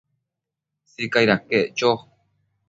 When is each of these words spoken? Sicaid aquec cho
Sicaid 0.91 1.29
aquec 1.35 1.65
cho 1.77 1.91